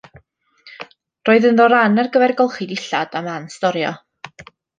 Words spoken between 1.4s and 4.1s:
ynddo ran ar gyfer golchi dillad a man storio.